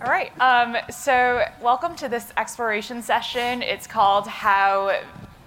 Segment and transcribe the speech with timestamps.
[0.00, 0.30] All right.
[0.40, 3.62] Um, so welcome to this exploration session.
[3.62, 5.00] It's called How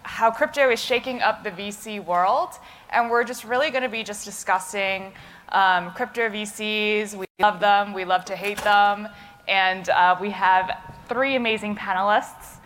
[0.03, 2.49] How Crypto is Shaking Up the VC World,
[2.89, 5.13] and we're just really going to be just discussing
[5.53, 7.15] um, crypto VCs.
[7.15, 7.93] We love them.
[7.93, 9.07] We love to hate them,
[9.47, 10.77] and uh, we have
[11.07, 12.57] three amazing panelists.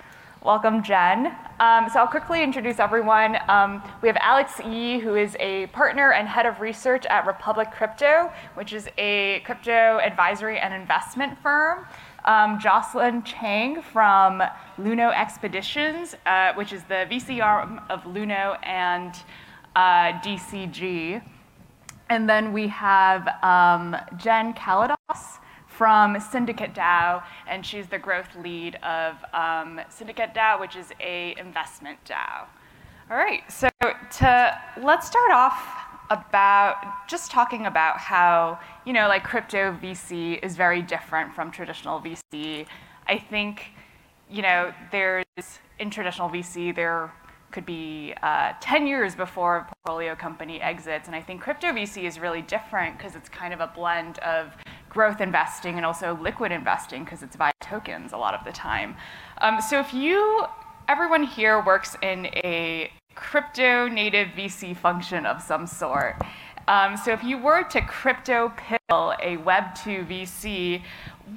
[0.43, 1.35] Welcome, Jen.
[1.57, 3.37] Um, so I'll quickly introduce everyone.
[3.47, 7.71] Um, we have Alex Yee, who is a partner and head of research at Republic
[7.71, 11.85] Crypto, which is a crypto advisory and investment firm.
[12.25, 14.43] Um, Jocelyn Chang from
[14.77, 19.15] Luno Expeditions, uh, which is the VC arm of Luno and
[19.77, 21.21] uh, DCG.
[22.09, 25.39] And then we have um, Jen Kalados
[25.77, 31.35] from Syndicate DAO, and she's the growth lead of um, Syndicate DAO, which is a
[31.37, 32.47] investment DAO.
[33.09, 39.23] All right, so to let's start off about just talking about how you know like
[39.23, 42.65] crypto VC is very different from traditional VC.
[43.07, 43.71] I think
[44.29, 45.23] you know there's
[45.79, 47.11] in traditional VC there
[47.55, 51.07] could be uh, 10 years before a portfolio company exits.
[51.07, 54.51] And I think crypto VC is really different because it's kind of a blend of
[54.89, 58.97] growth investing and also liquid investing because it's via tokens a lot of the time.
[59.37, 60.43] Um, so if you,
[60.89, 66.21] everyone here works in a crypto native VC function of some sort.
[66.67, 70.81] Um, so if you were to crypto pill a Web2 VC,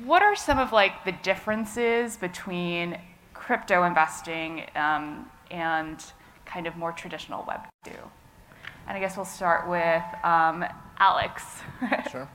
[0.05, 2.99] what are some of like the differences between
[3.35, 6.03] crypto investing um, and
[6.45, 7.93] kind of more traditional Web 2.
[8.87, 10.65] And I guess we'll start with um,
[10.99, 11.45] Alex.
[12.11, 12.29] sure.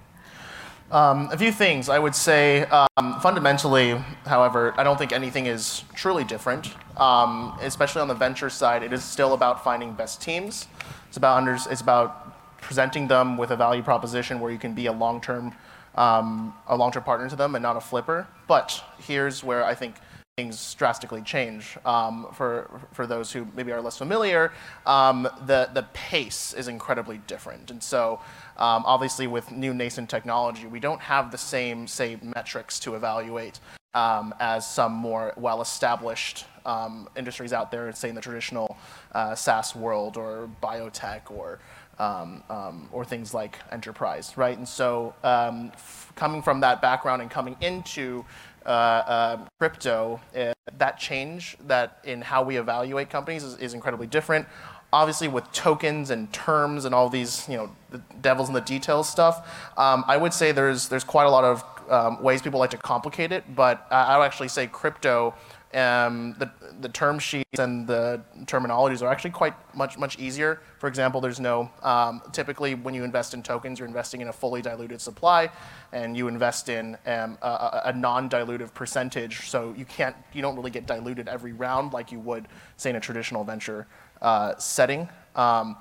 [0.91, 1.89] Um, a few things.
[1.89, 6.69] I would say um, fundamentally, however, I don't think anything is truly different.
[6.97, 10.67] Um, especially on the venture side, it is still about finding best teams.
[11.07, 14.85] It's about, under, it's about presenting them with a value proposition where you can be
[14.85, 15.53] a long-term
[15.95, 18.27] um, a long-term partner to them and not a flipper.
[18.47, 19.95] But here's where I think
[20.37, 21.77] things drastically change.
[21.85, 24.51] Um, for, for those who maybe are less familiar,
[24.87, 27.69] um, the, the pace is incredibly different.
[27.69, 28.19] And so,
[28.57, 33.59] um, obviously, with new nascent technology, we don't have the same, say, metrics to evaluate
[33.93, 38.75] um, as some more well established um, industries out there, say in the traditional
[39.11, 41.59] uh, SaaS world or biotech or
[41.99, 44.57] um, um, or things like enterprise, right?
[44.57, 48.25] And so, um, f- coming from that background and coming into
[48.65, 54.07] uh, uh, crypto, uh, that change that in how we evaluate companies is, is, incredibly
[54.07, 54.47] different.
[54.91, 59.09] Obviously, with tokens and terms and all these, you know, the devils in the details
[59.09, 62.69] stuff, um, I would say there's there's quite a lot of um, ways people like
[62.71, 65.33] to complicate it, but I would actually say crypto
[65.75, 66.49] um, the,
[66.81, 70.61] the term sheets and the terminologies are actually quite much much easier.
[70.79, 74.33] For example, there's no um, typically when you invest in tokens, you're investing in a
[74.33, 75.49] fully diluted supply,
[75.91, 79.49] and you invest in um, a, a, non-dilutive percentage.
[79.49, 82.47] So you can't you don't really get diluted every round like you would
[82.77, 83.87] say in a traditional venture
[84.21, 85.09] uh, setting.
[85.35, 85.77] Um,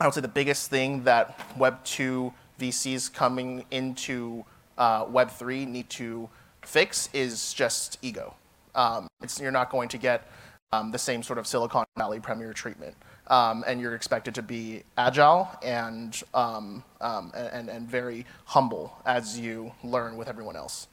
[0.00, 4.44] I would say the biggest thing that Web two VCs coming into
[4.78, 6.28] uh, Web three need to
[6.62, 8.34] fix is just ego
[8.74, 9.08] um,
[9.40, 10.28] you're not going to get
[10.72, 12.94] um, the same sort of Silicon Valley premier treatment.
[13.28, 19.38] Um, and you're expected to be agile and, um, um, and, and very humble as
[19.38, 20.88] you learn with everyone else.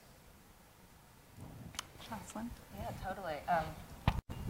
[2.77, 3.35] Yeah, totally.
[3.47, 3.63] Um,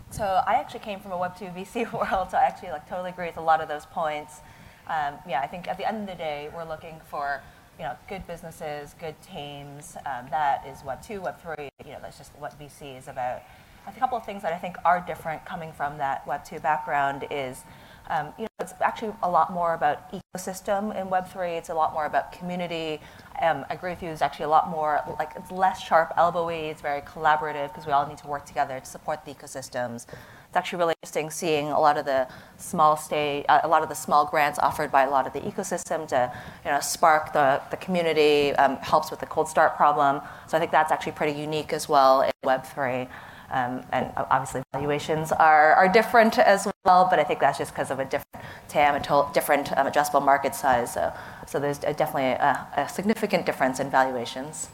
[0.09, 3.28] so I actually came from a Web2 VC world, so I actually like totally agree
[3.28, 4.40] with a lot of those points.
[4.88, 7.44] yeah, I think at the end of the day, we're looking for
[7.78, 9.97] you know, good businesses, good teams.
[10.06, 11.69] Um, that is Web two, Web three.
[11.86, 13.41] You know, that's just what VC is about.
[13.88, 17.28] A couple of things that I think are different coming from that Web two background
[17.30, 17.64] is,
[18.09, 21.52] um, you know, it's actually a lot more about ecosystem in Web three.
[21.52, 23.00] It's a lot more about community.
[23.41, 24.09] Um, I agree with you.
[24.09, 26.72] It's actually a lot more like it's less sharp elbowy.
[26.72, 30.06] It's very collaborative because we all need to work together to support the ecosystems
[30.55, 32.25] it's actually really interesting seeing a lot of the
[32.57, 35.41] small state, uh, a lot of the small grants offered by a lot of the
[35.41, 36.31] ecosystem to,
[36.63, 40.22] you know, spark the, the community, um, helps with the cold start problem.
[40.47, 43.09] So I think that's actually pretty unique as well in Web3.
[43.52, 47.91] Um, and obviously valuations are, are different as well, but I think that's just because
[47.91, 50.93] of a different TAM, a different um, addressable market size.
[50.93, 51.11] So,
[51.47, 54.69] so there's definitely a, a significant difference in valuations.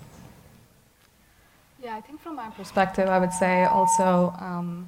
[1.84, 4.88] Yeah, I think from my perspective, I would say also um,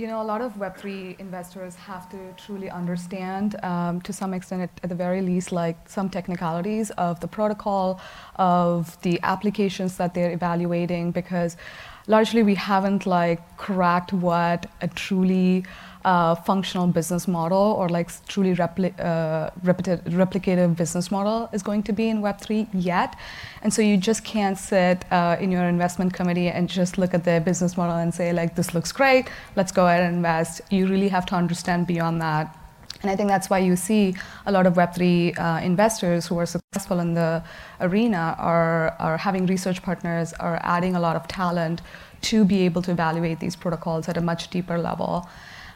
[0.00, 4.62] you know, a lot of Web3 investors have to truly understand, um, to some extent,
[4.62, 8.00] at, at, the very least, like some technicalities of the protocol,
[8.36, 11.58] of the applications that they're evaluating, because
[12.06, 15.64] largely we haven't like cracked what a truly
[16.04, 21.92] uh, functional business model or like truly repli- uh, replicative business model is going to
[21.92, 23.16] be in Web3 yet.
[23.62, 27.24] And so you just can't sit uh, in your investment committee and just look at
[27.24, 30.62] the business model and say, like, this looks great, let's go ahead and invest.
[30.70, 32.56] You really have to understand beyond that.
[33.02, 34.14] And I think that's why you see
[34.46, 37.42] a lot of Web3 uh, investors who are successful in the
[37.80, 41.80] arena are, are having research partners, are adding a lot of talent
[42.22, 45.28] to be able to evaluate these protocols at a much deeper level.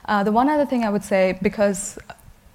[0.06, 1.98] Uh, the one other thing I would say, because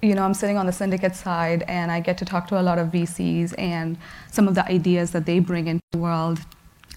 [0.02, 2.62] you know, I'm sitting on the syndicate side and I get to talk to a
[2.62, 3.98] lot of VCs and
[4.30, 6.40] some of the ideas that they bring into the world.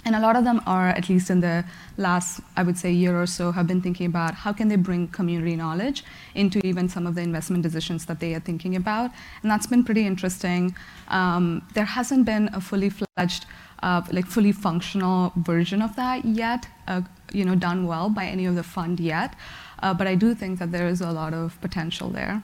[0.05, 1.63] And a lot of them are, at least in the
[1.97, 5.07] last, I would say, year or so, have been thinking about how can they bring
[5.07, 6.03] community knowledge
[6.35, 9.11] into even some of the investment decisions that they are thinking about.
[9.41, 10.75] And that's been pretty interesting.
[11.07, 13.45] Um, there hasn't been a fully fledged,
[13.81, 17.01] uh, like fully functional version of that yet, uh,
[17.31, 19.33] you know, done well by any of the fund yet.
[19.81, 22.43] Uh, but I do think that there is a lot of potential there.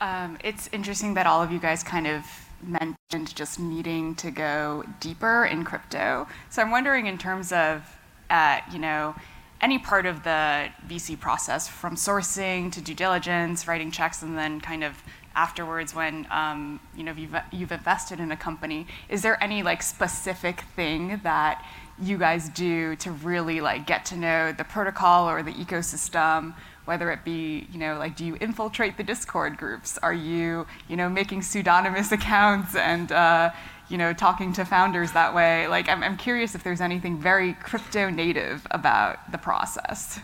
[0.00, 2.24] Um, it's interesting that all of you guys kind of
[2.62, 6.26] mentioned just needing to go deeper in crypto.
[6.50, 7.82] So I'm wondering, in terms of,
[8.30, 9.14] uh, you know,
[9.60, 14.60] any part of the VC process, from sourcing to due diligence, writing checks, and then
[14.60, 15.02] kind of
[15.34, 19.82] afterwards when um, you know you've, you've invested in a company, is there any like
[19.82, 21.64] specific thing that
[22.00, 26.54] you guys do to really like get to know the protocol or the ecosystem
[26.88, 30.96] whether it be you know like do you infiltrate the discord groups are you you
[30.96, 33.50] know making pseudonymous accounts and uh,
[33.90, 37.52] you know talking to founders that way like I'm, I'm curious if there's anything very
[37.52, 40.18] crypto native about the process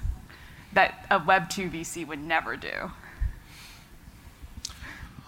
[0.72, 2.90] that a web 2 vc would never do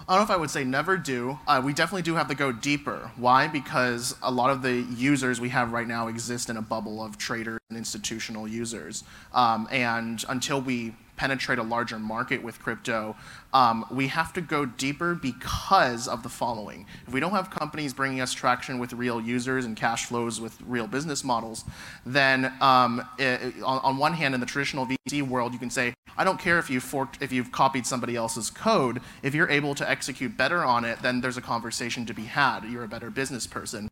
[0.08, 1.40] I don't know if I would say never do.
[1.48, 3.10] Uh, we definitely do have to go deeper.
[3.16, 3.48] Why?
[3.48, 7.18] Because a lot of the users we have right now exist in a bubble of
[7.18, 9.02] traders and institutional users.
[9.32, 13.16] Um, and until we penetrate a larger market with crypto,
[13.52, 16.86] um, we have to go deeper because of the following.
[17.06, 20.60] If we don't have companies bringing us traction with real users and cash flows with
[20.66, 21.64] real business models,
[22.04, 25.94] then um, it, on, on, one hand, in the traditional VC world, you can say,
[26.18, 29.00] I don't care if you've, forked, if you've copied somebody else's code.
[29.22, 32.64] If you're able to execute better on it, then there's a conversation to be had.
[32.64, 33.88] You're a better business person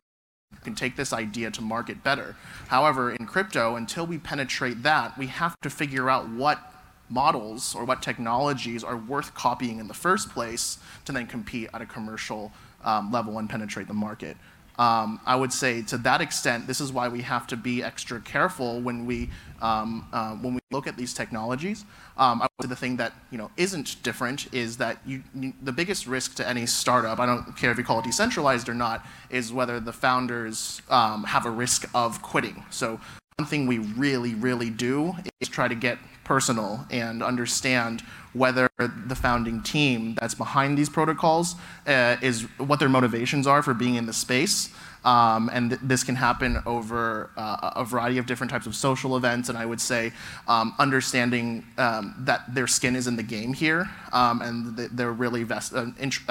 [0.51, 2.35] You can take this idea to market better.
[2.67, 6.59] However, in crypto, until we penetrate that, we have to figure out what
[7.09, 11.81] models or what technologies are worth copying in the first place to then compete at
[11.81, 12.51] a commercial
[12.83, 14.37] um, level and penetrate the market.
[14.77, 18.19] Um, I would say to that extent, this is why we have to be extra
[18.19, 19.29] careful when we
[19.61, 21.85] um, uh, when we look at these technologies.
[22.17, 25.53] Um, I would say the thing that you know isn't different is that you, you,
[25.61, 28.73] the biggest risk to any startup, I don't care if you call it decentralized or
[28.73, 32.65] not, is whether the founders um, have a risk of quitting.
[32.69, 32.99] So
[33.37, 38.01] one thing we really, really do is try to get personal and understand
[38.31, 41.55] whether the founding team that's behind these protocols
[41.85, 44.69] uh, is what their motivations are for being in the space.
[45.03, 49.17] Um, and th this can happen over uh, a variety of different types of social
[49.17, 49.49] events.
[49.49, 50.11] And I would say
[50.47, 53.81] um, understanding um, that their skin is in the game here
[54.13, 55.85] um, and th they're really uh,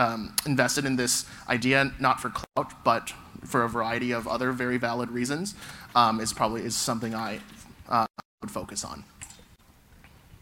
[0.05, 3.05] um, invested in this idea, not for clout, but
[3.45, 5.55] for a variety of other very valid reasons,
[5.95, 7.41] um, is probably is something I
[7.89, 8.07] uh,
[8.41, 9.05] would focus on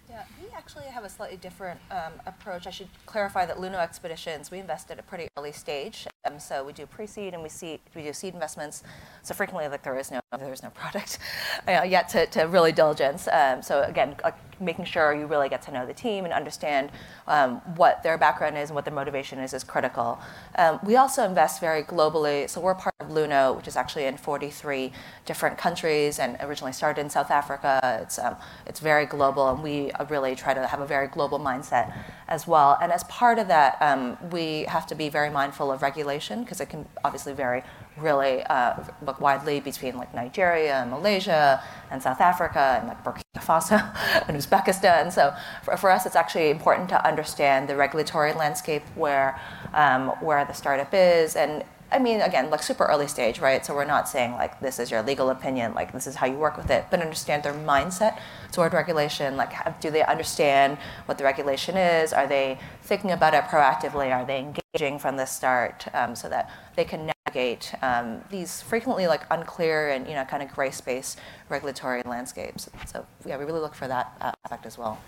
[0.08, 2.66] Yeah, we actually have a slightly different um, approach.
[2.66, 6.06] I should clarify that Luno Expeditions, we invest at a pretty early stage.
[6.24, 8.84] Um, so we do pre-seed and we, see, we do seed investments.
[9.22, 11.18] So frequently, like there is no there is no product
[11.68, 13.28] uh, yet to, to really diligence.
[13.28, 14.30] Um, so again, uh,
[14.60, 16.90] making sure you really get to know the team and understand
[17.26, 20.18] um, what their background is and what their motivation is is critical.
[20.56, 22.48] Um, we also invest very globally.
[22.48, 24.92] So we're part Luno, which is actually in 43
[25.24, 28.00] different countries and originally started in South Africa.
[28.02, 31.92] It's um, it's very global, and we really try to have a very global mindset
[32.28, 32.78] as well.
[32.80, 36.60] And as part of that, um, we have to be very mindful of regulation because
[36.60, 37.62] it can obviously vary
[37.96, 38.74] really uh,
[39.20, 43.78] widely between like Nigeria and Malaysia and South Africa and like Burkina Faso
[44.28, 45.12] and Uzbekistan.
[45.12, 49.38] So for, for, us, it's actually important to understand the regulatory landscape where
[49.74, 53.64] um, where the startup is and I mean, again, like super early stage, right?
[53.64, 56.36] So we're not saying like this is your legal opinion, like this is how you
[56.36, 58.18] work with it, but understand their mindset
[58.50, 59.36] toward regulation.
[59.36, 62.12] Like, do they understand what the regulation is?
[62.12, 64.10] Are they thinking about it proactively?
[64.10, 69.06] Are they engaging from the start um, so that they can navigate um, these frequently
[69.06, 71.16] like unclear and you know kind of gray space
[71.50, 72.70] regulatory landscapes?
[72.86, 74.98] So yeah, we really look for that aspect as well.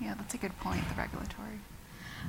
[0.00, 0.88] Yeah, that's a good point.
[0.88, 1.60] The regulatory.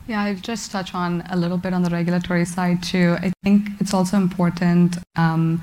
[0.07, 3.17] Yeah, I'll just touch on a little bit on the regulatory side too.
[3.19, 4.97] I think it's also important.
[5.15, 5.61] Um,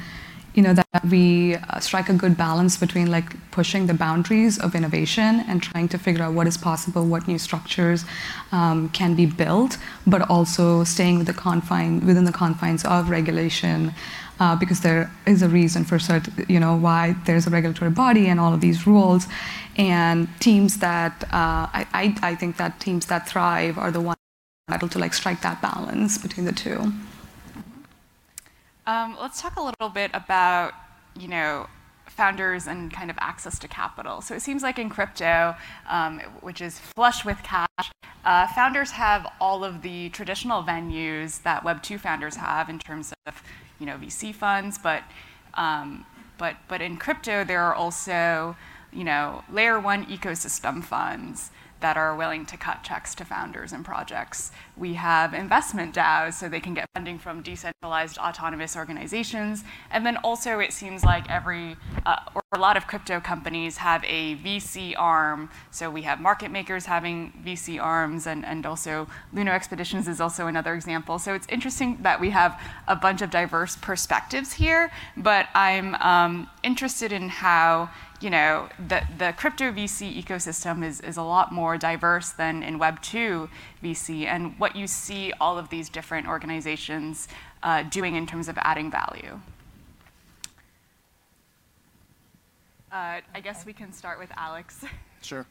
[0.55, 4.75] you know, that we uh, strike a good balance between like pushing the boundaries of
[4.75, 8.05] innovation and trying to figure out what is possible, what new structures
[8.53, 13.95] um, can be built, but also staying with the confine, within the confines of regulation,
[14.41, 18.27] uh, because there is a reason for certain, you know, why there's a regulatory body
[18.27, 19.27] and all of these rules.
[19.79, 24.19] And teams that, uh, I, I, I think that teams that thrive are the ones
[24.75, 26.93] able to like strike that balance between the two.
[28.87, 30.75] Um, let's talk a little bit about,
[31.19, 31.69] you know,
[32.07, 34.21] founders and kind of access to capital.
[34.21, 35.55] So it seems like in crypto,
[35.89, 37.91] um, which is flush with cash,
[38.25, 43.43] uh, founders have all of the traditional venues that Web2 founders have in terms of,
[43.79, 45.03] you know, VC funds, but
[45.55, 46.07] um,
[46.39, 48.57] but but in crypto there are also,
[48.93, 51.51] you know, layer one ecosystem funds
[51.83, 54.51] that are willing to cut checks to founders and projects.
[54.77, 59.65] We have investment DAOs so they can get funding from decentralized autonomous organizations.
[59.91, 64.37] And then also it seems like every, uh, a lot of crypto companies have a
[64.37, 65.49] VC arm.
[65.71, 70.47] So we have market makers having VC arms and, and also Luno Expeditions is also
[70.47, 71.19] another example.
[71.19, 76.51] So it's interesting that we have a bunch of diverse perspectives here, but I'm um,
[76.63, 77.89] interested in how
[78.21, 82.79] you know, the, the crypto VC ecosystem is, is a lot more diverse than in
[82.79, 83.49] Web2
[83.83, 87.27] VC, and what you see all of these different organizations
[87.65, 89.41] uh, doing in terms of adding value.
[92.93, 94.85] Uh, I guess we can start with Alex.
[95.25, 95.47] Sure.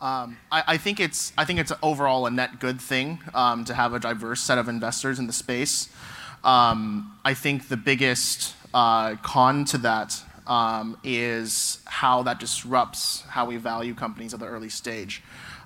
[0.00, 3.74] Um, I, I, think it's I think it's overall a net good thing um, to
[3.74, 5.88] have a diverse set of investors in the space.
[6.44, 13.44] Um, I think the biggest uh, con to that um, is how that disrupts how
[13.44, 15.20] we value companies at the early stage.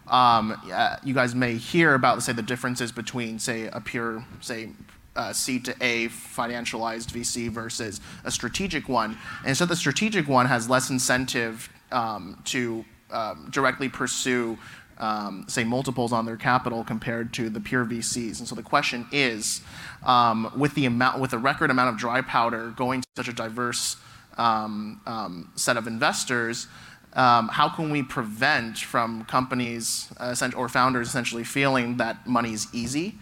[0.08, 0.58] Um,
[1.04, 4.70] you guys may hear about, say, the differences between, say, a pure, say,
[5.16, 9.18] uh, C to A financialized VC versus a strategic one.
[9.44, 14.58] And so the strategic one has less incentive um, to um, directly pursue,
[14.99, 18.38] um, say, multiples on their capital compared to the pure VCs.
[18.38, 19.62] And so the question is,
[20.04, 23.32] um, with the amount, with the record amount of dry powder going to such a
[23.32, 23.96] diverse
[24.38, 26.66] um, um, set of investors,
[27.14, 32.66] um, how can we prevent from companies uh, or founders essentially feeling that money is
[32.75, 33.14] easy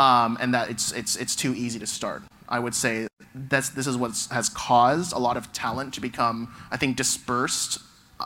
[0.00, 2.22] um, and that it's, it's, it's too easy to start?
[2.48, 6.52] I would say that's, this is what has caused a lot of talent to become,
[6.70, 7.78] I think, dispersed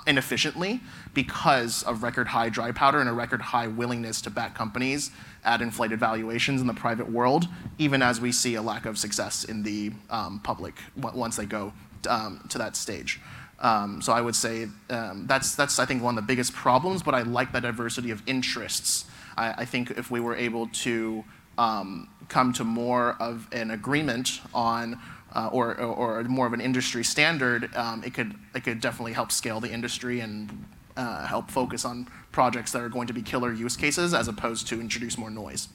[0.07, 0.81] inefficiently
[1.13, 5.11] because of record high dry powder and a record high willingness to back companies
[5.45, 9.45] at inflated valuations in the private world, even as we see a lack of success
[9.45, 11.73] in the um, public once they go
[12.09, 13.21] um, to that stage.
[13.61, 17.03] Um, so I would say um, that's, that's, I think, one of the biggest problems,
[17.03, 19.07] but I like the diversity of interests.
[19.37, 21.25] I, I think if we were able to
[21.59, 25.01] um, come to more of an agreement on
[25.35, 29.13] uh, or, or, or, more of an industry standard, um, it, could, it could definitely
[29.13, 30.65] help scale the industry and
[30.97, 34.69] uh, help focus on projects that are going to be killer use cases as opposed
[34.69, 35.69] to introduce more noise.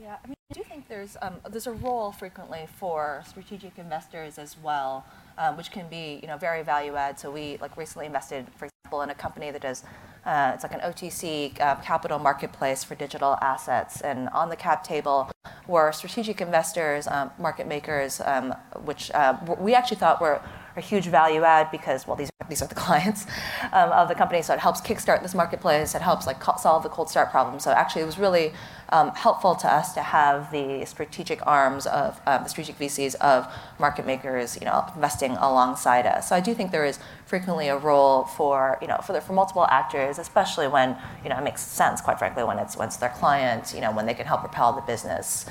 [0.00, 4.38] Yeah, I mean, I do think there's, um, there's a role frequently for strategic investors
[4.38, 5.04] as well,
[5.36, 7.18] um, which can be you know, very value add.
[7.18, 9.84] So we like recently invested, for example, in a company that does,
[10.24, 14.00] uh, it's like an OTC uh, capital marketplace for digital assets.
[14.00, 15.30] And on the cap table
[15.66, 20.40] were strategic investors, um, market makers, um, which uh, we actually thought were
[20.76, 23.26] a huge value add because, well, these are, these are the clients
[23.72, 24.42] um, of the company.
[24.42, 25.94] So it helps kickstart this marketplace.
[25.94, 27.60] It helps like solve the cold start problem.
[27.60, 28.52] So actually, it was really
[28.94, 33.52] um, helpful to us to have the strategic arms of um, the strategic VCs of
[33.80, 36.28] market makers, you know, investing alongside us.
[36.28, 39.32] So I do think there is frequently a role for, you know, for, the, for
[39.32, 42.96] multiple actors, especially when, you know, it makes sense, quite frankly, when it's, when it's
[42.98, 45.44] their client, you know, when they can help propel the business.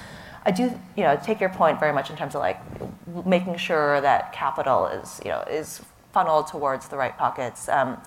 [0.46, 2.62] I do, you know, take your point very much in terms of like
[3.26, 5.82] making sure that capital is, you know, is
[6.14, 7.68] funneled towards the right pockets.
[7.68, 7.98] Um,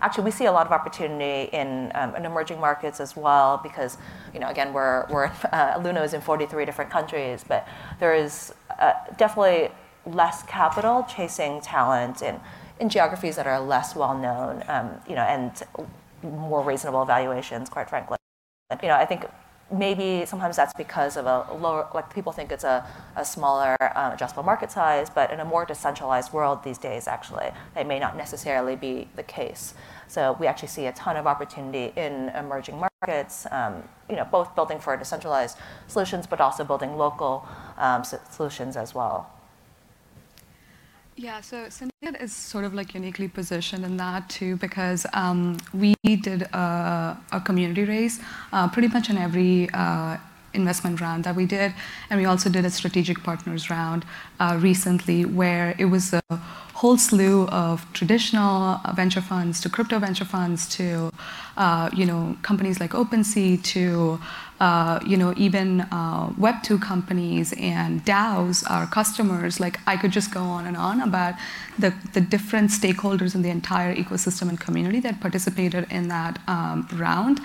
[0.00, 3.98] actually, we see a lot of opportunity in, um, in emerging markets as well because,
[4.32, 7.66] you know, again, we're, we're uh, is in 43 different countries, but
[8.00, 9.70] there is uh, definitely
[10.06, 12.40] less capital chasing talent in,
[12.78, 15.62] in geographies that are less well known, um, you know, and
[16.22, 18.16] more reasonable valuations, quite frankly.
[18.82, 19.26] You know, I think
[19.70, 24.12] maybe sometimes that's because of a lower, like people think it's a, a smaller um,
[24.12, 28.16] addressable market size, but in a more decentralized world these days, actually, that may not
[28.16, 29.74] necessarily be the case.
[30.08, 34.54] So we actually see a ton of opportunity in emerging markets, um, you know, both
[34.54, 35.58] building for decentralized
[35.88, 37.46] solutions, but also building local
[37.76, 39.30] um, solutions as well.
[41.18, 45.94] Yeah, so Syndicate is sort of like uniquely positioned in that too because um, we
[46.04, 48.20] did a, a, community raise
[48.52, 50.18] uh, pretty much in every uh,
[50.52, 51.72] investment round that we did,
[52.10, 54.04] and we also did a strategic partners round
[54.40, 56.22] uh, recently, where it was a
[56.74, 61.10] whole slew of traditional venture funds to crypto venture funds to
[61.56, 64.26] uh, you know companies like OpenSea to uh,
[65.06, 69.60] you know even uh, Web2 companies and DAOs, our customers.
[69.60, 71.34] Like I could just go on and on about
[71.78, 76.88] the, the different stakeholders in the entire ecosystem and community that participated in that um,
[76.94, 77.40] round.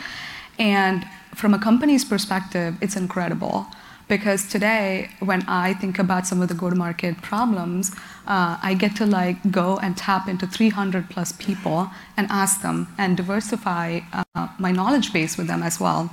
[0.58, 3.68] And from a company's perspective, it's incredible
[4.08, 7.92] because today when i think about some of the go to market problems
[8.28, 12.88] uh, i get to like go and tap into 300 plus people and ask them
[12.98, 16.10] and diversify uh, my knowledge base with them as well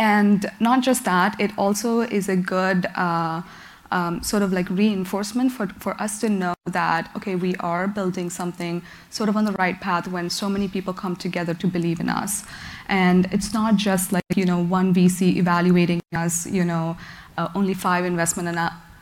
[0.00, 3.42] and not just that it also is a good uh,
[3.90, 8.30] um, sort of like reinforcement for, for us to know that, okay, we are building
[8.30, 8.80] something
[9.10, 12.08] sort of on the right path when so many people come together to believe in
[12.08, 12.44] us.
[12.88, 16.96] And it's not just like, you know, one VC evaluating us, you know,
[17.36, 18.48] uh, only five investment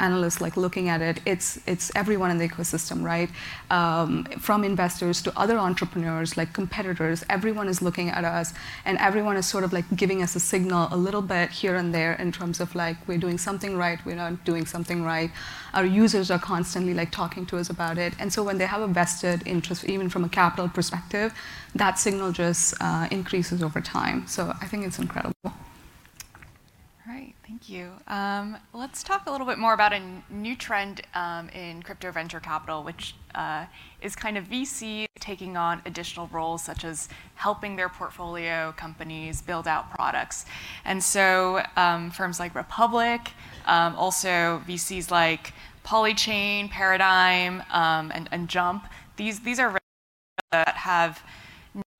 [0.01, 3.31] analysts like looking at it, it's it's everyone in the ecosystem, right?
[3.71, 8.53] Um, from investors to other entrepreneurs, like competitors, everyone is looking at us,
[8.85, 11.95] and everyone is sort of like giving us a signal a little bit here and
[11.95, 15.31] there in terms of like we're doing something right, we're not doing something right.
[15.75, 18.83] Our users are constantly like talking to us about it, and so when they have
[18.83, 21.33] a vested interest, even from a capital perspective,
[21.75, 24.27] that signal just uh, increases over time.
[24.27, 25.53] So I think it's incredible.
[27.49, 27.93] Thank you.
[28.09, 32.41] Um, let's talk a little bit more about a new trend um, in crypto venture
[32.41, 33.65] capital, which uh,
[34.03, 39.67] is kind of VC taking on additional roles such as helping their portfolio companies build
[39.67, 40.45] out products.
[40.85, 43.31] And so um, firms like Republic,
[43.65, 45.55] um, also VCs like
[45.87, 48.85] Polychain, Paradigm, um, and, and, Jump,
[49.17, 49.79] these, these are
[50.53, 51.23] that have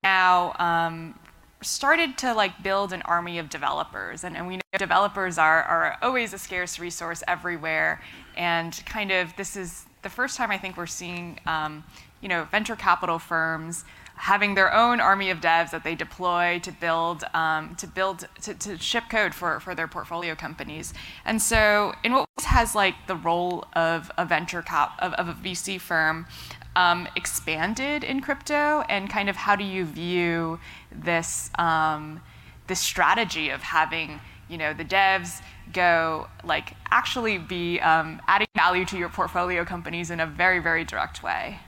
[0.03, 1.15] now um,
[1.61, 5.97] started to like build an army of developers and, and we know developers are, are
[6.01, 8.01] always a scarce resource everywhere
[8.37, 11.83] and kind of this is the first time i think we're seeing um,
[12.21, 13.83] you know venture capital firms
[14.19, 18.53] having their own army of devs that they deploy to build um, to build to,
[18.53, 20.93] to, ship code for, for their portfolio companies.
[21.23, 25.33] And so in what has like the role of a venture cap of, of a
[25.33, 26.27] vc firm
[26.75, 30.59] um, expanded in crypto, and kind of how do you view
[30.91, 32.21] this um,
[32.67, 35.41] this strategy of having you know the devs
[35.73, 40.83] go like actually be um, adding value to your portfolio companies in a very very
[40.83, 41.59] direct way.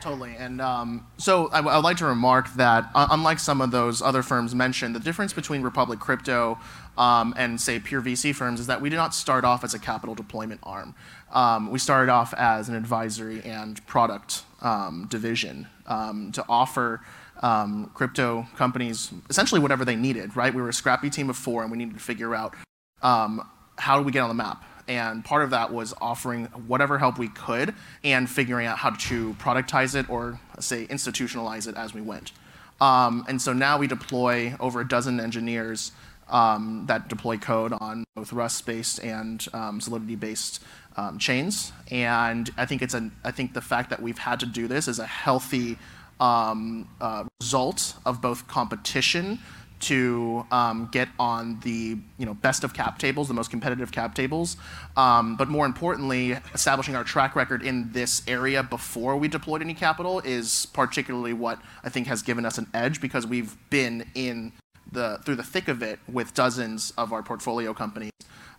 [0.00, 0.34] Totally.
[0.38, 4.22] And um, so I, would like to remark that, uh, unlike some of those other
[4.22, 6.58] firms mentioned, the difference between Republic Crypto
[6.96, 9.78] um, and, say, pure VC firms is that we did not start off as a
[9.78, 10.94] capital deployment arm.
[11.32, 17.02] Um, we started off as an advisory and product um, division um, to offer
[17.40, 20.54] um, crypto companies essentially whatever they needed, right?
[20.54, 22.54] We were a scrappy team of four, and we needed to figure out
[23.02, 27.16] how do we get on the map and part of that was offering whatever help
[27.16, 32.00] we could and figuring out how to productize it or, say, institutionalize it as we
[32.00, 32.32] went.
[32.80, 35.92] Um, and so now we deploy over a dozen engineers
[36.28, 40.60] um, that deploy code on both Rust-based and um, Solidity-based
[40.96, 41.70] um, chains.
[41.92, 44.88] And I think it's a, I think the fact that we've had to do this
[44.88, 45.78] is a healthy
[46.20, 49.38] um, uh, result of both competition
[49.80, 54.14] to um, get on the you know, best of cap tables, the most competitive cap
[54.14, 54.56] tables,
[54.96, 59.74] um, but more importantly, establishing our track record in this area before we deployed any
[59.74, 64.52] capital is particularly what I think has given us an edge because we've been in
[64.92, 68.10] the through the thick of it with dozens of our portfolio companies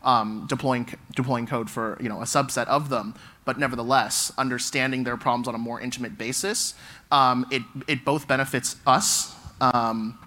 [0.04, 3.14] um, deploying deploying code for you know a subset of them,
[3.46, 6.74] but nevertheless understanding their problems on a more intimate basis,
[7.12, 9.36] um, it it both benefits us.
[9.60, 10.18] Um,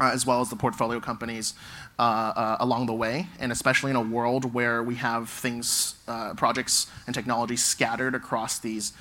[0.00, 1.52] uh, as well as the portfolio companies
[1.98, 5.96] uh, uh, along the way, and especially in a world where we have things,
[6.34, 8.94] projects, and technology scattered across these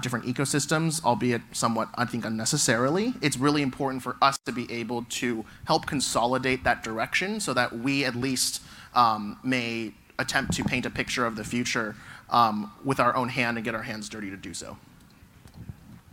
[0.00, 3.14] different ecosystems, albeit somewhat, I think, unnecessarily.
[3.20, 7.78] It's really important for us to be able to help consolidate that direction so that
[7.78, 8.62] we at least
[8.94, 11.96] um, may attempt to paint a picture of the future
[12.30, 14.76] um, with our own hand and get our hands dirty to do so.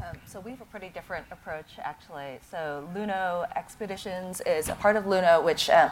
[0.02, 2.40] Um, so we have a pretty different approach, actually.
[2.50, 5.90] So Luno Expeditions is a part of Luno, which uh,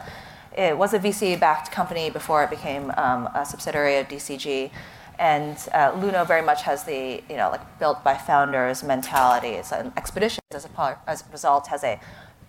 [0.58, 4.72] it was a VC-backed company before it became um, a subsidiary of DCG.
[5.20, 9.62] And uh, Luno very much has the, you know, like built by founders mentality.
[9.64, 12.00] So Expeditions, as a, as a result, has a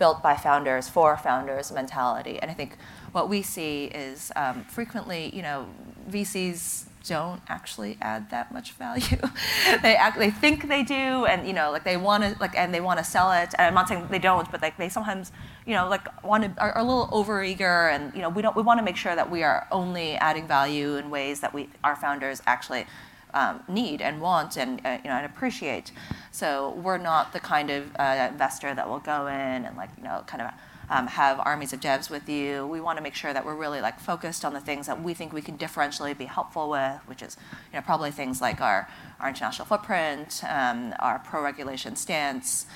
[0.01, 2.39] built by founders for founders mentality.
[2.41, 2.79] And I think
[3.13, 5.67] what we see is um, frequently, you know,
[6.11, 9.19] VCs don't actually add that much value.
[9.83, 12.75] they act, they think they do, and you know, like they want to, like, and
[12.75, 13.55] they want to sell it.
[13.59, 15.33] And I'm not saying they don't, but like they sometimes,
[15.67, 18.57] you know, like want to are, are a little overeager, and you know, we don't.
[18.57, 21.69] We want to make sure that we are only adding value in ways that we
[21.85, 22.87] our founders actually
[23.35, 25.93] um, need and want and uh, you know and appreciate.
[26.33, 30.05] So we're not the kind of uh, investor that will go in and like you
[30.05, 30.51] know kind of
[30.90, 32.66] um, have armies of devs with you.
[32.66, 35.14] We want to make sure that we're really like focused on the things that we
[35.14, 37.37] think we can differentially be helpful with, which is
[37.73, 38.88] you know probably things like our
[39.21, 42.66] our international footprint, um, our pro-regulation stance.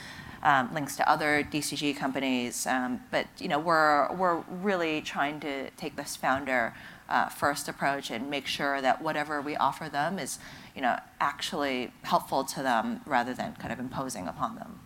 [0.42, 5.70] Um, links to other DCG companies, um, but you know we're we're really trying to
[5.70, 6.74] take this founder
[7.08, 10.38] uh, first approach and make sure that whatever we offer them is,
[10.74, 14.80] you know, actually helpful to them rather than kind of imposing upon them.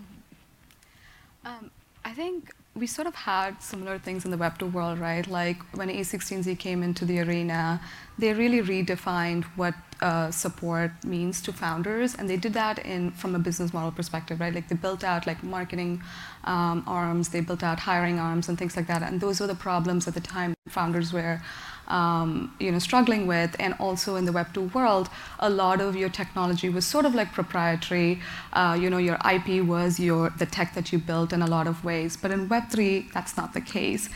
[0.00, 1.46] Mm-hmm.
[1.46, 1.70] Um,
[2.14, 5.26] think we sort of had similar things in the Web2 world, right?
[5.26, 7.80] Like when A16Z came into the arena,
[8.18, 13.34] they really redefined what uh, support means to founders, and they did that in from
[13.34, 14.52] a business model perspective, right?
[14.52, 16.02] Like they built out like marketing
[16.44, 19.02] um, arms, they built out hiring arms, and things like that.
[19.02, 21.40] And those were the problems at the time founders were
[21.88, 26.08] um, you know, struggling with, and also in the Web2 world, a lot of your
[26.08, 28.20] technology was sort of like proprietary.
[28.52, 31.66] Uh, you know, your IP was your the tech that you built in a lot
[31.66, 32.16] of ways.
[32.16, 34.08] But in Web3, that's not the case.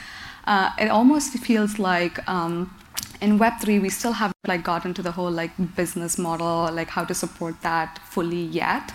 [0.44, 2.74] Uh, it almost feels like um,
[3.20, 7.04] in Web3, we still haven't like gotten to the whole like business model, like how
[7.04, 8.92] to support that fully yet.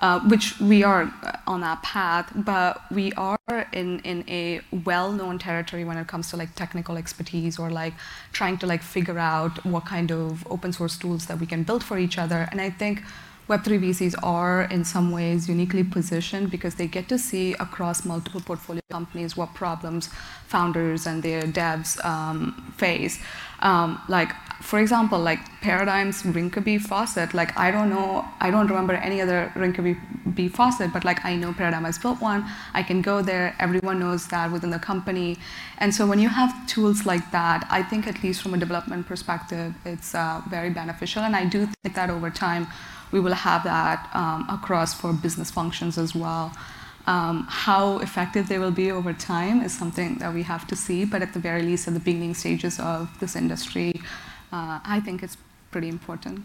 [0.00, 1.10] Uh, which we are
[1.46, 3.38] on that path, but we are
[3.72, 7.94] in, in a well-known territory when it comes to like technical expertise or like
[8.32, 11.84] trying to like figure out what kind of open source tools that we can build
[11.84, 12.48] for each other.
[12.50, 13.02] And I think
[13.48, 18.40] Web3 VCs are in some ways uniquely positioned because they get to see across multiple
[18.40, 20.08] portfolio companies what problems
[20.46, 23.18] founders and their devs um, face.
[23.60, 28.94] Um, like, for example, like Paradigm's Rinkeby faucet, like I don't know, I don't remember
[28.94, 32.46] any other Rinkeby faucet, but like I know Paradigm has built one.
[32.72, 35.36] I can go there, everyone knows that within the company.
[35.78, 39.06] And so when you have tools like that, I think at least from a development
[39.06, 41.22] perspective, it's uh, very beneficial.
[41.22, 42.68] And I do think that over time,
[43.14, 46.52] we will have that um, across for business functions as well.
[47.06, 51.04] Um, how effective they will be over time is something that we have to see,
[51.04, 54.00] but at the very least, at the beginning stages of this industry,
[54.52, 55.36] uh, I think it's
[55.70, 56.44] pretty important.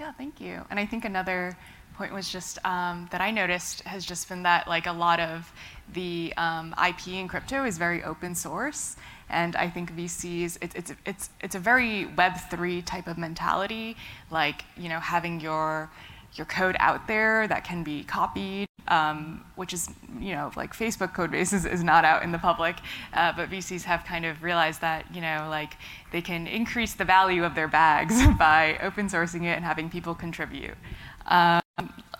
[0.00, 0.62] Yeah, thank you.
[0.70, 1.54] And I think another
[1.98, 5.52] point was just um, that I noticed has just been that like a lot of
[5.92, 8.96] the um, IP in crypto is very open source,
[9.28, 13.96] and I think VCs, it's, it's, it's, it's a very Web3 type of mentality,
[14.30, 15.90] like, you know, having your,
[16.34, 19.88] your code out there that can be copied, um, which is,
[20.20, 22.76] you know, like Facebook code base is, is not out in the public,
[23.14, 25.76] uh, but VCs have kind of realized that, you know, like
[26.12, 30.14] they can increase the value of their bags by open sourcing it and having people
[30.14, 30.74] contribute.
[31.26, 31.60] Um,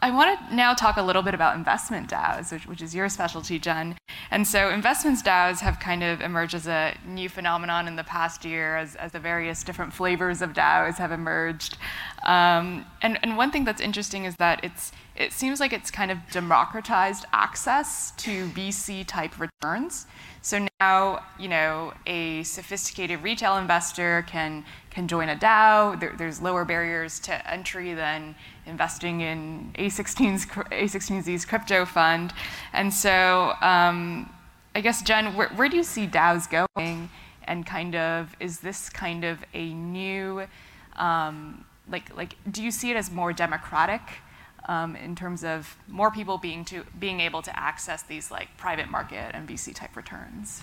[0.03, 3.09] I want to now talk a little bit about investment DAOs, which, which, is your
[3.09, 3.97] specialty, Jen.
[4.31, 8.45] And so, investments DAOs have kind of emerged as a new phenomenon in the past
[8.45, 11.79] year as, as the various different flavors of DAOs have emerged.
[12.25, 16.11] Um, and, and one thing that's interesting is that it's, it seems like it's kind
[16.11, 20.07] of democratized access to VC type returns.
[20.43, 25.99] So now, you know, a sophisticated retail investor can can join a DAO.
[26.01, 28.35] There, there's lower barriers to entry than
[28.67, 32.33] investing in A16's, A16Z's crypto fund.
[32.73, 34.31] And so um,
[34.77, 37.09] I guess, Jen, where, where do you see DAOs going?
[37.45, 40.47] And kind of, is this kind of a new,
[40.97, 44.03] um, like, like, do you see it as more democratic
[44.69, 48.91] um, in terms of more people being to being able to access these like private
[48.91, 50.63] market and VC type returns?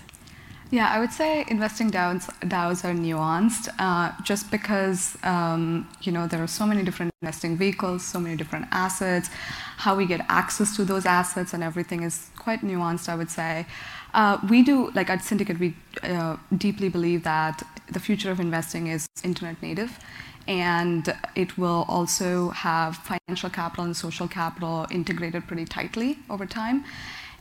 [0.70, 6.26] Yeah, I would say investing DAOs, DAOs are nuanced uh, just because um, you know
[6.26, 9.28] there are so many different investing vehicles, so many different assets.
[9.76, 13.66] How we get access to those assets and everything is quite nuanced, I would say.
[14.14, 18.86] Uh, we do, like at Syndicate, we uh, deeply believe that the future of investing
[18.86, 19.98] is internet native
[20.46, 26.84] and it will also have financial capital and social capital integrated pretty tightly over time.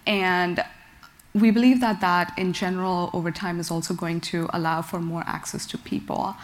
[0.08, 0.64] And
[1.34, 5.24] we believe that that in general over time is also going to allow for more
[5.26, 6.36] access to people.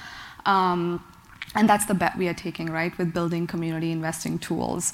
[0.46, 1.04] Um,
[1.56, 4.94] and that's the bet we are taking, right, with building community investing tools.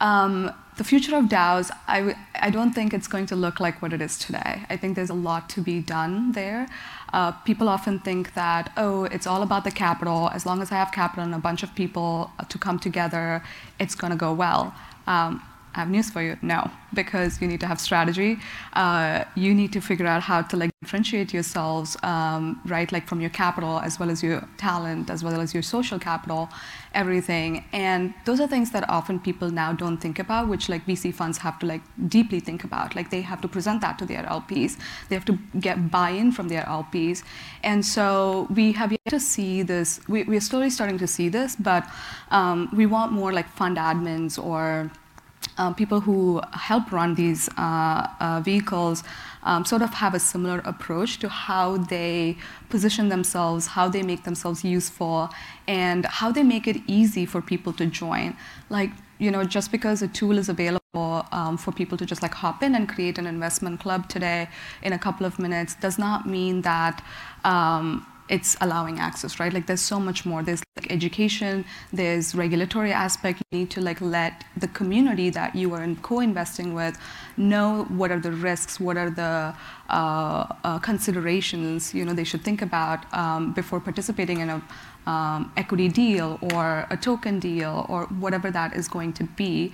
[0.00, 3.82] Um, the future of DAOs, I w- I don't think it's going to look like
[3.82, 4.64] what it is today.
[4.70, 6.68] I think there's a lot to be done there.
[7.12, 10.30] Uh, people often think that, oh, it's all about the capital.
[10.32, 13.42] As long as I have capital and a bunch of people to come together,
[13.80, 14.72] it's going to go well.
[15.08, 15.42] Um,
[15.74, 16.36] avenues for you?
[16.42, 18.38] No, because you need to have strategy.
[18.72, 22.90] Uh, you need to figure out how to like differentiate yourselves, um, right?
[22.92, 26.48] Like from your capital as well as your talent, as well as your social capital,
[26.94, 27.64] everything.
[27.72, 31.38] And those are things that often people now don't think about, which like VC funds
[31.38, 32.94] have to like deeply think about.
[32.96, 34.78] Like they have to present that to their LPs.
[35.08, 37.22] They have to get buy-in from their LPs.
[37.62, 40.00] And so we have yet to see this.
[40.08, 41.84] We, we're slowly starting to see this, but
[42.30, 44.90] um, we want more like fund admins or
[45.58, 49.02] um, people who help run these uh, uh, vehicles
[49.42, 52.36] um, sort of have a similar approach to how they
[52.68, 55.30] position themselves, how they make themselves useful,
[55.66, 58.36] and how they make it easy for people to join.
[58.70, 60.78] Like, you know, just because a tool is available
[61.32, 64.48] um, for people to just like hop in and create an investment club today
[64.82, 67.04] in a couple of minutes does not mean that
[67.44, 69.52] um, it's allowing access, right?
[69.52, 70.42] Like there's so much more.
[70.42, 73.42] There's like education, there's regulatory aspect.
[73.50, 76.98] You need to like let the community that you are co-investing with
[77.36, 79.54] know what are the risks, what are the
[79.88, 84.62] uh, uh, considerations you know they should think about um, before participating in a
[85.06, 89.72] um, equity deal or a token deal or whatever that is going to be.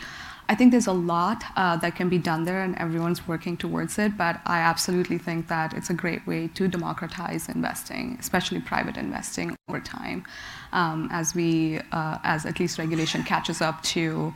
[0.48, 3.98] I think there's a lot uh, that can be done there, and everyone's working towards
[3.98, 4.16] it.
[4.18, 9.56] But I absolutely think that it's a great way to democratize investing, especially private investing,
[9.68, 10.24] over time,
[10.72, 14.34] um, as we, uh, as at least regulation catches up to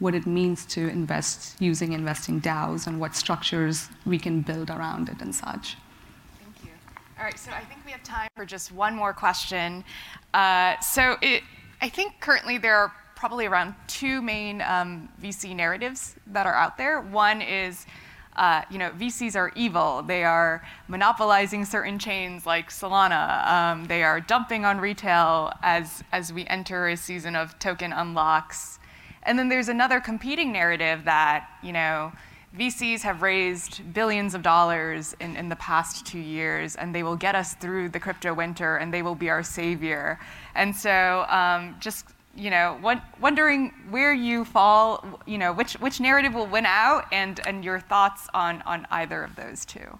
[0.00, 5.08] what it means to invest using investing DAOs and what structures we can build around
[5.08, 5.76] it and such.
[6.42, 6.70] Thank you.
[7.16, 9.84] All right, so I think we have time for just one more question.
[10.34, 11.44] Uh, so it,
[11.80, 12.92] I think currently there are
[13.24, 17.00] probably around two main um, VC narratives that are out there.
[17.00, 17.86] One is,
[18.36, 20.02] uh, you know, VCs are evil.
[20.02, 23.46] They are monopolizing certain chains like Solana.
[23.50, 28.78] Um, they are dumping on retail as as we enter a season of token unlocks.
[29.22, 32.12] And then there's another competing narrative that you know.
[32.54, 37.16] VCs have raised billions of dollars in, in the past two years, and they will
[37.16, 40.20] get us through the crypto winter, and they will be our savior.
[40.54, 42.78] And so, um, just you know,
[43.20, 47.80] wondering where you fall, you know, which, which narrative will win out, and, and your
[47.80, 49.98] thoughts on, on either of those two.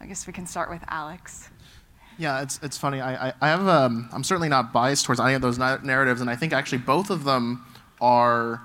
[0.00, 1.50] I guess we can start with Alex.
[2.18, 3.00] Yeah, it's, it's funny.
[3.00, 6.30] I, I, I have, um, I'm certainly not biased towards any of those narratives, and
[6.30, 7.64] I think actually both of them
[8.00, 8.62] are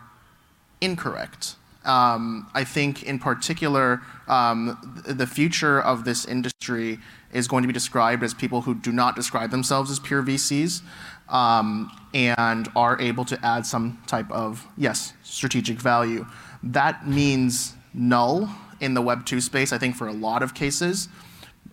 [0.82, 1.56] incorrect.
[1.86, 7.00] Um, I think, in particular, um, the future of this industry
[7.34, 10.82] is going to be described as people who do not describe themselves as pure VCs
[11.30, 16.26] um, and are able to add some type of, yes, strategic value.
[16.64, 21.10] That means null in the Web 2 space, I think, for a lot of cases.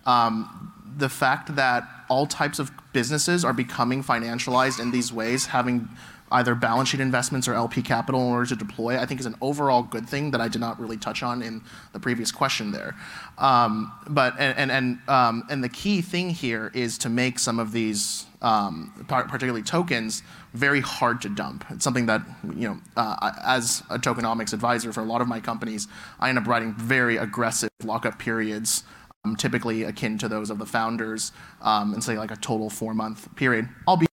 [0.04, 5.88] Um, the fact that all types of businesses are becoming financialized in these ways, having
[6.32, 9.36] either balance sheet investments or LP capital in order to deploy, I think is an
[9.40, 11.62] overall good thing that I did not really touch on in
[11.92, 12.94] the previous question there.
[13.38, 17.72] Um, but and and um, and the key thing here is to make some of
[17.72, 21.64] these, um, particularly tokens, very hard to dump.
[21.70, 22.22] It's something that
[22.56, 25.86] you know, uh, as a tokenomics advisor for a lot of my companies,
[26.18, 28.84] I end up writing very aggressive lockup periods.
[29.24, 33.34] Um, typically akin to those of the founders, um, and say like a total four-month
[33.34, 33.68] period.
[33.98, 34.05] Be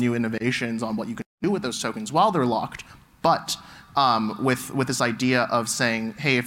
[0.00, 2.84] new innovations on what you can do with those tokens while they're locked.
[3.22, 3.56] But
[3.96, 6.46] um, with with this idea of saying, hey, if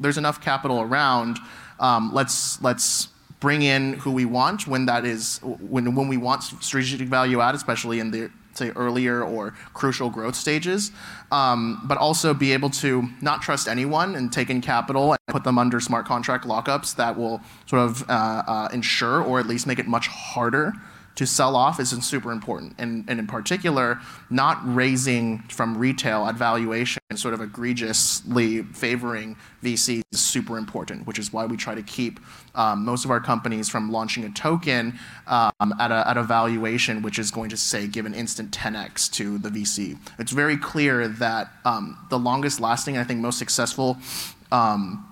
[0.00, 1.38] there's enough capital around,
[1.80, 3.08] um, let's let's
[3.40, 7.54] bring in who we want when that is when when we want strategic value add,
[7.54, 10.90] especially in the say earlier or crucial growth stages,
[11.30, 15.44] um, but also be able to not trust anyone and take in capital and put
[15.44, 19.64] them under smart contract lockups that will sort of uh, uh, ensure or at least
[19.64, 20.72] make it much harder
[21.18, 22.76] to sell off is super important.
[22.78, 24.00] And, and in particular,
[24.30, 31.18] not raising from retail at valuation, sort of egregiously favoring VCs is super important, which
[31.18, 32.20] is why we try to keep
[32.54, 37.02] um, most of our companies from launching a token um, at, a, at a valuation
[37.02, 39.98] which is going to say give an instant 10x to the VC.
[40.20, 43.98] It's very clear that um, the longest lasting, I think most successful
[44.52, 45.04] um,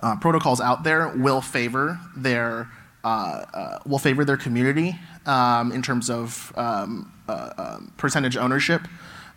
[0.00, 2.70] uh, protocols out there will favor their
[3.04, 4.96] uh, uh, will favor their community
[5.26, 8.82] um, in terms of um, uh, um, percentage ownership,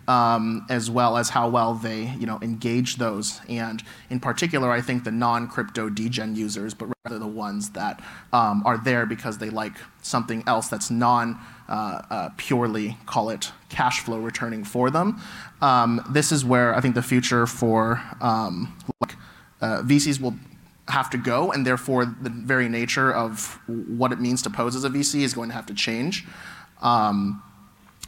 [0.07, 3.41] um, as well as how well they you know engage those.
[3.49, 8.01] And in particular, I think the non-crypto degen users, but rather the ones that
[8.33, 11.39] um, are there because they like something else that's non.
[11.67, 15.21] Uh, uh, purely call it cash flow returning for them.
[15.61, 19.15] Um, this is where I think the future for like,
[19.61, 20.33] uh, VCs will
[20.89, 24.83] have to go, and therefore the very nature of what it means to pose as
[24.83, 26.25] a VC is going to have to change.
[26.81, 27.41] Um,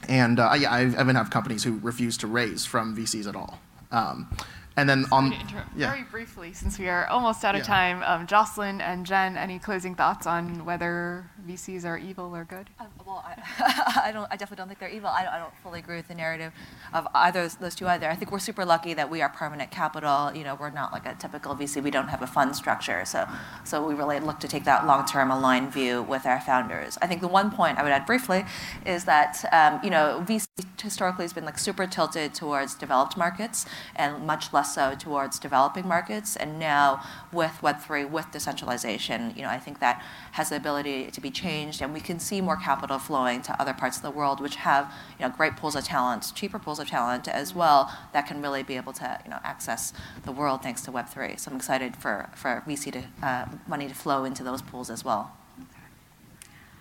[0.07, 3.59] and uh, yeah, I, even have companies who refuse to raise from VCs at all.
[3.91, 4.27] Um,
[4.77, 5.91] And then on, Inter- yeah.
[5.91, 7.65] Very briefly, since we are almost out of Yeah.
[7.67, 12.69] time, um, Jocelyn and Jen, any closing thoughts on whether VCs are evil or good?
[12.79, 14.27] Uh, well, I, I don't.
[14.31, 15.09] I definitely don't think they're evil.
[15.09, 16.53] I, I don't fully agree with the narrative
[16.93, 18.09] of either of those two either.
[18.09, 20.31] I think we're super lucky that we are permanent capital.
[20.33, 21.83] You know, we're not like a typical VC.
[21.83, 23.27] We don't have a fund structure, so
[23.65, 26.97] so we really look to take that long-term aligned view with our founders.
[27.01, 28.45] I think the one point I would add briefly
[28.85, 30.45] is that um, you know VC
[30.81, 33.65] historically has been like super tilted towards developed markets
[33.97, 36.35] and much less so towards developing markets.
[36.35, 40.03] And now with Web3, with decentralization, you know, I think that
[40.33, 43.73] has the ability to be changed, and we can see more capital flowing to other
[43.73, 46.87] parts of the world, which have you know great pools of talent, cheaper pools of
[46.87, 50.81] talent as well, that can really be able to you know access the world thanks
[50.83, 51.39] to Web3.
[51.39, 55.03] So I'm excited for for VC to uh, money to flow into those pools as
[55.03, 55.35] well.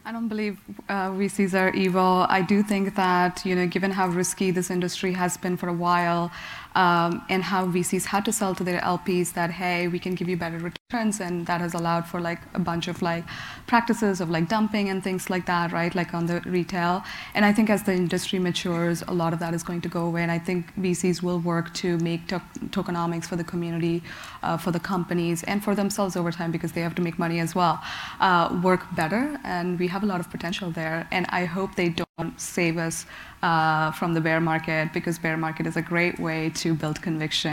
[0.04, 0.58] I don't believe
[0.88, 2.26] uh, VCs are evil.
[2.28, 5.72] I do think that, you know, given how risky this industry has been for a
[5.72, 6.32] while,
[6.74, 10.28] um, and how VCs had to sell to their LPs that, hey, we can give
[10.28, 13.24] you better returns, and that has allowed for like a bunch of like
[13.66, 15.94] practices of like dumping and things like that, right?
[15.94, 17.04] Like on the retail.
[17.34, 20.04] And I think as the industry matures, a lot of that is going to go
[20.06, 20.22] away.
[20.22, 24.02] And I think VCs will work to make to- tokenomics for the community,
[24.42, 27.38] uh, for the companies, and for themselves over time because they have to make money
[27.38, 27.80] as well,
[28.18, 29.38] uh, work better.
[29.44, 31.06] And we have a lot of potential there.
[31.12, 33.06] And I hope they don't save us
[33.42, 37.52] uh, from the bear market because bear market is a great way to build conviction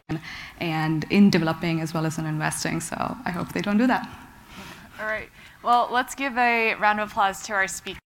[0.60, 2.80] and in developing as well as in investing.
[2.80, 4.08] So I hope they don't do that.
[5.00, 5.30] All right.
[5.64, 8.07] Well, let's give a round of applause to our speakers.